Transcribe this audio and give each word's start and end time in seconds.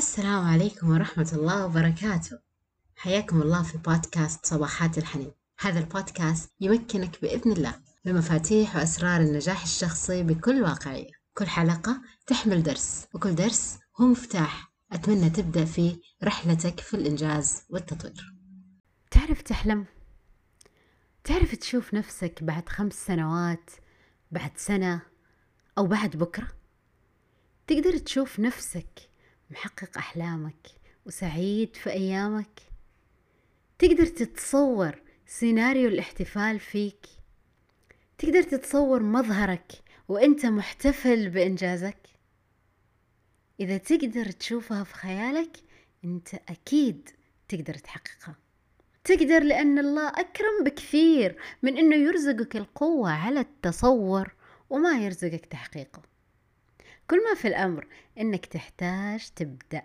السلام 0.00 0.44
عليكم 0.44 0.90
ورحمة 0.90 1.30
الله 1.32 1.66
وبركاته. 1.66 2.38
حياكم 2.96 3.42
الله 3.42 3.62
في 3.62 3.78
بودكاست 3.78 4.46
صباحات 4.46 4.98
الحنين. 4.98 5.32
هذا 5.60 5.78
البودكاست 5.78 6.50
يمكنك 6.60 7.22
بإذن 7.22 7.52
الله 7.52 7.74
بمفاتيح 8.04 8.76
وأسرار 8.76 9.20
النجاح 9.20 9.62
الشخصي 9.62 10.22
بكل 10.22 10.62
واقعية. 10.62 11.10
كل 11.34 11.46
حلقة 11.46 12.02
تحمل 12.26 12.62
درس 12.62 13.06
وكل 13.14 13.34
درس 13.34 13.78
هو 14.00 14.06
مفتاح. 14.06 14.72
أتمنى 14.92 15.30
تبدأ 15.30 15.64
فيه 15.64 15.96
رحلتك 16.24 16.80
في 16.80 16.94
الإنجاز 16.94 17.62
والتطوير. 17.70 18.34
تعرف 19.10 19.42
تحلم؟ 19.42 19.86
تعرف 21.24 21.54
تشوف 21.54 21.94
نفسك 21.94 22.42
بعد 22.42 22.68
خمس 22.68 23.06
سنوات 23.06 23.70
بعد 24.30 24.52
سنة 24.56 25.02
أو 25.78 25.86
بعد 25.86 26.16
بكرة؟ 26.16 26.48
تقدر 27.66 27.98
تشوف 27.98 28.40
نفسك 28.40 29.09
محقق 29.50 29.98
أحلامك 29.98 30.66
وسعيد 31.06 31.76
في 31.76 31.90
أيامك؟ 31.90 32.60
تقدر 33.78 34.06
تتصور 34.06 35.02
سيناريو 35.26 35.88
الاحتفال 35.88 36.60
فيك؟ 36.60 37.06
تقدر 38.18 38.42
تتصور 38.42 39.02
مظهرك 39.02 39.72
وأنت 40.08 40.46
محتفل 40.46 41.30
بإنجازك؟ 41.30 41.96
إذا 43.60 43.76
تقدر 43.76 44.30
تشوفها 44.30 44.84
في 44.84 44.94
خيالك 44.94 45.56
أنت 46.04 46.34
أكيد 46.34 47.10
تقدر 47.48 47.74
تحققها. 47.74 48.36
تقدر 49.04 49.42
لأن 49.42 49.78
الله 49.78 50.08
أكرم 50.08 50.64
بكثير 50.64 51.36
من 51.62 51.78
أنه 51.78 51.96
يرزقك 51.96 52.56
القوة 52.56 53.10
على 53.10 53.40
التصور 53.40 54.34
وما 54.70 55.04
يرزقك 55.04 55.46
تحقيقه. 55.46 56.09
كل 57.10 57.24
ما 57.24 57.34
في 57.34 57.48
الأمر 57.48 57.86
أنك 58.18 58.46
تحتاج 58.46 59.30
تبدأ. 59.36 59.82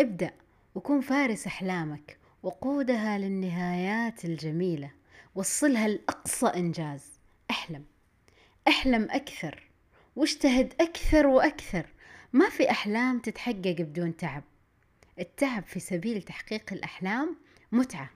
ابدأ 0.00 0.34
وكن 0.74 1.00
فارس 1.00 1.46
أحلامك 1.46 2.18
وقودها 2.42 3.18
للنهايات 3.18 4.24
الجميلة 4.24 4.90
وصلها 5.34 5.88
لأقصى 5.88 6.46
إنجاز. 6.46 7.20
أحلم. 7.50 7.84
أحلم 8.68 9.08
أكثر 9.10 9.70
واجتهد 10.16 10.74
أكثر 10.80 11.26
وأكثر. 11.26 11.86
ما 12.32 12.48
في 12.48 12.70
أحلام 12.70 13.18
تتحقق 13.18 13.76
بدون 13.78 14.16
تعب. 14.16 14.44
التعب 15.18 15.62
في 15.62 15.80
سبيل 15.80 16.22
تحقيق 16.22 16.72
الأحلام 16.72 17.36
متعة. 17.72 18.10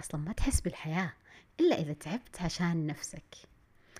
أصلا 0.00 0.20
ما 0.20 0.32
تحس 0.32 0.60
بالحياة 0.60 1.12
إلا 1.60 1.78
إذا 1.78 1.92
تعبت 1.92 2.42
عشان 2.42 2.86
نفسك. 2.86 3.34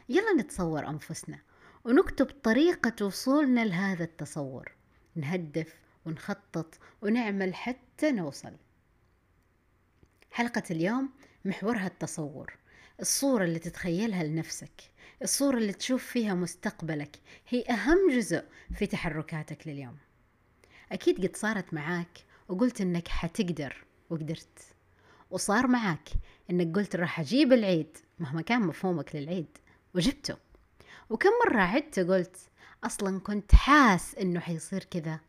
يلا 0.08 0.32
نتصور 0.38 0.88
أنفسنا. 0.88 1.47
ونكتب 1.88 2.26
طريقة 2.26 3.06
وصولنا 3.06 3.64
لهذا 3.64 4.04
التصور. 4.04 4.72
نهدف 5.14 5.74
ونخطط 6.06 6.78
ونعمل 7.02 7.54
حتى 7.54 8.10
نوصل. 8.10 8.52
حلقة 10.30 10.62
اليوم 10.70 11.10
محورها 11.44 11.86
التصور. 11.86 12.56
الصورة 13.00 13.44
اللي 13.44 13.58
تتخيلها 13.58 14.24
لنفسك. 14.24 14.82
الصورة 15.22 15.56
اللي 15.56 15.72
تشوف 15.72 16.04
فيها 16.04 16.34
مستقبلك. 16.34 17.16
هي 17.48 17.64
أهم 17.70 18.10
جزء 18.10 18.44
في 18.74 18.86
تحركاتك 18.86 19.68
لليوم. 19.68 19.96
أكيد 20.92 21.26
قد 21.26 21.36
صارت 21.36 21.74
معاك 21.74 22.18
وقلت 22.48 22.80
إنك 22.80 23.08
حتقدر 23.08 23.84
وقدرت. 24.10 24.58
وصار 25.30 25.66
معاك 25.66 26.08
إنك 26.50 26.76
قلت 26.76 26.96
راح 26.96 27.20
أجيب 27.20 27.52
العيد 27.52 27.96
مهما 28.18 28.42
كان 28.42 28.60
مفهومك 28.60 29.16
للعيد 29.16 29.58
وجبته. 29.94 30.47
وكم 31.10 31.30
مرة 31.46 31.60
عدت 31.60 31.98
قلت 31.98 32.36
أصلا 32.84 33.20
كنت 33.20 33.54
حاس 33.54 34.14
إنه 34.14 34.40
حيصير 34.40 34.84
كذا؟ 34.84 35.20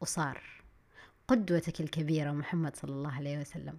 وصار 0.00 0.42
قدوتك 1.28 1.80
الكبيرة 1.80 2.32
محمد 2.32 2.76
صلى 2.76 2.92
الله 2.92 3.12
عليه 3.12 3.38
وسلم. 3.38 3.78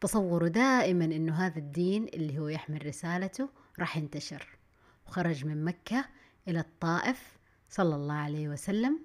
تصوروا 0.00 0.48
دائما 0.48 1.04
إنه 1.04 1.34
هذا 1.34 1.58
الدين 1.58 2.04
اللي 2.04 2.38
هو 2.38 2.48
يحمل 2.48 2.86
رسالته 2.86 3.48
راح 3.78 3.96
ينتشر. 3.96 4.58
وخرج 5.06 5.44
من 5.44 5.64
مكة 5.64 6.04
إلى 6.48 6.60
الطائف 6.60 7.38
صلى 7.68 7.94
الله 7.94 8.14
عليه 8.14 8.48
وسلم 8.48 9.00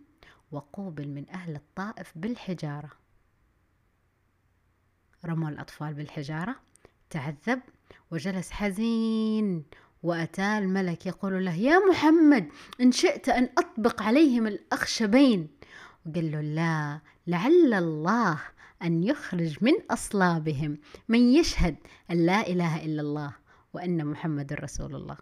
وقوبل 0.52 1.08
من 1.08 1.30
أهل 1.30 1.56
الطائف 1.56 2.12
بالحجارة. 2.16 2.92
رموا 5.26 5.50
الأطفال 5.50 5.94
بالحجارة 5.94 6.56
تعذب 7.10 7.62
وجلس 8.12 8.52
حزين 8.52 9.66
وأتى 10.04 10.58
الملك 10.58 11.06
يقول 11.06 11.46
له 11.46 11.56
يا 11.56 11.80
محمد 11.90 12.50
إن 12.82 12.92
شئت 12.92 13.30
أن 13.30 13.50
أطبق 13.58 14.02
عليهم 14.02 14.48
الأخشبين. 14.48 15.48
وقال 16.06 16.32
له 16.32 16.42
لا 16.42 17.00
لعل 17.28 17.74
الله 17.74 18.40
أن 18.84 19.04
يخرج 19.04 19.58
من 19.62 19.74
أصلابهم 19.92 20.78
من 21.10 21.34
يشهد 21.34 21.76
أن 22.12 22.26
لا 22.26 22.48
إله 22.48 22.86
إلا 22.86 23.02
الله 23.02 23.34
وأن 23.74 24.06
محمد 24.06 24.54
رسول 24.54 24.96
الله. 24.96 25.18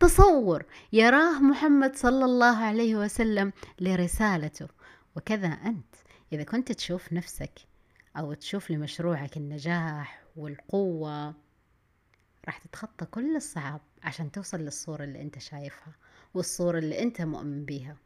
تصور 0.00 0.64
يراه 0.92 1.40
محمد 1.40 1.96
صلى 1.96 2.24
الله 2.24 2.56
عليه 2.56 2.96
وسلم 2.96 3.52
لرسالته. 3.80 4.68
وكذا 5.16 5.48
أنت 5.48 5.94
إذا 6.32 6.42
كنت 6.42 6.72
تشوف 6.72 7.12
نفسك 7.12 7.60
أو 8.16 8.34
تشوف 8.34 8.70
لمشروعك 8.70 9.36
النجاح 9.36 10.22
والقوة 10.36 11.34
راح 12.46 12.58
تتخطى 12.58 13.06
كل 13.06 13.36
الصعاب 13.36 13.80
عشان 14.02 14.32
توصل 14.32 14.60
للصورة 14.60 15.04
اللي 15.04 15.22
أنت 15.22 15.38
شايفها 15.38 15.94
والصورة 16.34 16.78
اللي 16.78 17.02
أنت 17.02 17.22
مؤمن 17.22 17.64
بيها. 17.64 17.96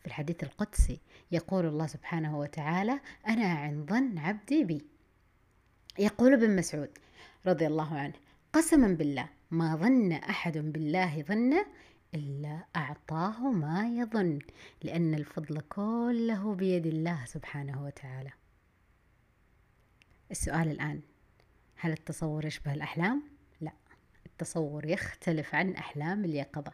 في 0.00 0.06
الحديث 0.06 0.42
القدسي 0.42 1.00
يقول 1.32 1.66
الله 1.66 1.86
سبحانه 1.86 2.38
وتعالى 2.38 3.00
أنا 3.28 3.52
عند 3.52 3.90
ظن 3.90 4.18
عبدي 4.18 4.64
بي. 4.64 4.86
يقول 5.98 6.32
ابن 6.32 6.56
مسعود 6.56 6.98
رضي 7.46 7.66
الله 7.66 7.98
عنه 7.98 8.14
قسما 8.52 8.88
بالله 8.88 9.28
ما 9.50 9.76
ظن 9.76 10.12
أحد 10.12 10.58
بالله 10.58 11.22
ظن 11.22 11.54
إلا 12.14 12.64
أعطاه 12.76 13.50
ما 13.52 13.88
يظن 13.88 14.38
لأن 14.82 15.14
الفضل 15.14 15.60
كله 15.60 16.54
بيد 16.54 16.86
الله 16.86 17.24
سبحانه 17.24 17.84
وتعالى. 17.84 18.30
السؤال 20.30 20.70
الآن 20.70 21.00
هل 21.76 21.92
التصور 21.92 22.44
يشبه 22.44 22.74
الأحلام؟ 22.74 23.37
لا 24.38 24.42
التصور 24.42 24.86
يختلف 24.86 25.54
عن 25.54 25.74
أحلام 25.74 26.24
اليقظة. 26.24 26.72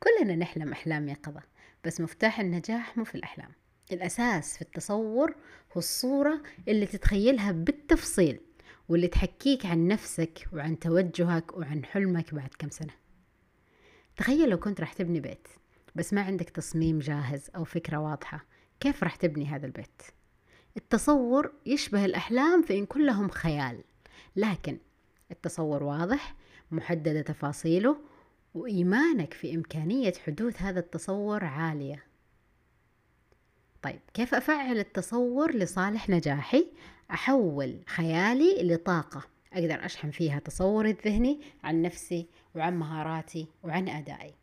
كلنا 0.00 0.36
نحلم 0.36 0.72
أحلام 0.72 1.08
يقظة 1.08 1.42
بس 1.84 2.00
مفتاح 2.00 2.40
النجاح 2.40 2.96
مو 2.96 3.04
في 3.04 3.14
الأحلام. 3.14 3.50
الأساس 3.92 4.56
في 4.56 4.62
التصور 4.62 5.30
هو 5.72 5.78
الصورة 5.78 6.42
اللي 6.68 6.86
تتخيلها 6.86 7.52
بالتفصيل 7.52 8.40
واللي 8.88 9.08
تحكيك 9.08 9.66
عن 9.66 9.88
نفسك 9.88 10.48
وعن 10.52 10.78
توجهك 10.78 11.56
وعن 11.56 11.84
حلمك 11.84 12.34
بعد 12.34 12.50
كم 12.58 12.70
سنة. 12.70 12.94
تخيل 14.16 14.48
لو 14.48 14.58
كنت 14.58 14.80
راح 14.80 14.92
تبني 14.92 15.20
بيت 15.20 15.48
بس 15.94 16.12
ما 16.12 16.22
عندك 16.22 16.50
تصميم 16.50 16.98
جاهز 16.98 17.50
أو 17.56 17.64
فكرة 17.64 17.96
واضحة 17.96 18.44
كيف 18.80 19.02
راح 19.02 19.16
تبني 19.16 19.46
هذا 19.46 19.66
البيت؟ 19.66 20.02
التصور 20.76 21.52
يشبه 21.66 22.04
الأحلام 22.04 22.62
في 22.62 22.78
إن 22.78 22.86
كلهم 22.86 23.28
خيال 23.28 23.84
لكن 24.36 24.78
التصور 25.30 25.82
واضح 25.82 26.39
محددة 26.70 27.20
تفاصيله 27.20 27.96
وإيمانك 28.54 29.34
في 29.34 29.54
إمكانية 29.54 30.12
حدوث 30.26 30.62
هذا 30.62 30.80
التصور 30.80 31.44
عالية. 31.44 32.04
طيب 33.82 34.00
كيف 34.14 34.34
أفعل 34.34 34.78
التصور 34.78 35.54
لصالح 35.54 36.08
نجاحي؟ 36.08 36.66
أحول 37.10 37.80
خيالي 37.86 38.62
لطاقة. 38.62 39.22
أقدر 39.52 39.84
أشحن 39.84 40.10
فيها 40.10 40.38
تصوري 40.38 40.90
الذهني 40.90 41.40
عن 41.64 41.82
نفسي 41.82 42.26
وعن 42.54 42.78
مهاراتي 42.78 43.46
وعن 43.62 43.88
أدائي. 43.88 44.34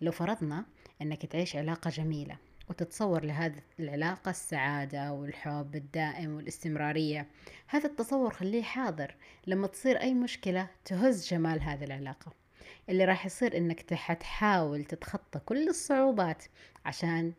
لو 0.00 0.12
فرضنا 0.12 0.64
أنك 1.02 1.26
تعيش 1.26 1.56
علاقة 1.56 1.90
جميلة. 1.90 2.36
وتتصور 2.68 3.24
لهذه 3.24 3.62
العلاقة 3.80 4.30
السعادة 4.30 5.12
والحب 5.12 5.76
الدائم 5.76 6.36
والاستمرارية. 6.36 7.26
هذا 7.66 7.86
التصور 7.86 8.30
خليه 8.30 8.62
حاضر. 8.62 9.14
لما 9.46 9.66
تصير 9.66 10.00
أي 10.00 10.14
مشكلة 10.14 10.68
تهز 10.84 11.28
جمال 11.28 11.62
هذه 11.62 11.84
العلاقة. 11.84 12.32
اللي 12.88 13.04
راح 13.04 13.26
يصير 13.26 13.56
إنك 13.56 13.94
حتحاول 13.94 14.84
تتخطى 14.84 15.38
كل 15.38 15.68
الصعوبات 15.68 16.44
عشان 16.84 17.32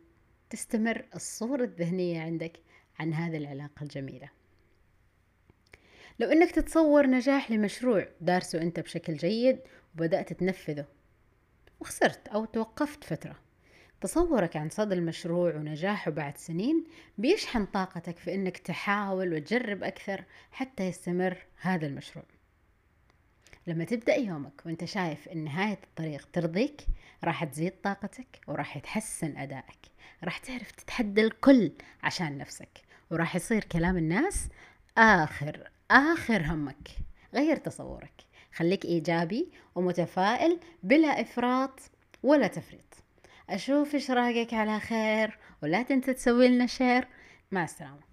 تستمر 0.49 1.05
الصورة 1.15 1.63
الذهنية 1.63 2.21
عندك 2.21 2.59
عن 2.99 3.13
هذه 3.13 3.37
العلاقة 3.37 3.83
الجميلة. 3.83 4.29
لو 6.19 6.31
إنك 6.31 6.51
تتصور 6.51 7.07
نجاح 7.07 7.51
لمشروع 7.51 8.07
دارسه 8.21 8.61
أنت 8.61 8.79
بشكل 8.79 9.13
جيد 9.13 9.59
وبدأت 9.95 10.33
تنفذه 10.33 10.85
وخسرت 11.79 12.27
أو 12.27 12.45
توقفت 12.45 13.03
فترة 13.03 13.46
تصورك 14.01 14.57
عن 14.57 14.69
صدى 14.69 14.95
المشروع 14.95 15.55
ونجاحه 15.55 16.11
بعد 16.11 16.37
سنين 16.37 16.83
بيشحن 17.17 17.65
طاقتك 17.65 18.17
في 18.17 18.35
إنك 18.35 18.57
تحاول 18.57 19.33
وتجرب 19.33 19.83
أكثر 19.83 20.23
حتى 20.51 20.83
يستمر 20.83 21.37
هذا 21.61 21.87
المشروع. 21.87 22.25
لما 23.67 23.83
تبدأ 23.83 24.15
يومك 24.15 24.61
وأنت 24.65 24.85
شايف 24.85 25.27
إن 25.27 25.43
نهاية 25.43 25.79
الطريق 25.83 26.27
ترضيك 26.33 26.81
راح 27.23 27.43
تزيد 27.43 27.73
طاقتك 27.83 28.41
وراح 28.47 28.77
يتحسن 28.77 29.37
أدائك. 29.37 29.79
راح 30.23 30.37
تعرف 30.37 30.71
تتحدى 30.71 31.21
الكل 31.21 31.71
عشان 32.03 32.37
نفسك 32.37 32.81
وراح 33.11 33.35
يصير 33.35 33.63
كلام 33.63 33.97
الناس 33.97 34.49
آخر 34.97 35.71
آخر 35.91 36.41
همك. 36.41 36.89
غير 37.33 37.55
تصورك 37.55 38.21
خليك 38.53 38.85
إيجابي 38.85 39.51
ومتفائل 39.75 40.59
بلا 40.83 41.21
إفراط 41.21 41.79
ولا 42.23 42.47
تفريط. 42.47 43.06
أشوف 43.49 43.95
إيش 43.95 44.11
رأيك 44.11 44.53
على 44.53 44.79
خير 44.79 45.37
ولا 45.63 45.81
تنسى 45.81 46.13
تسوي 46.13 46.47
لنا 46.47 46.65
شير 46.65 47.07
مع 47.51 47.63
السلامة. 47.63 48.07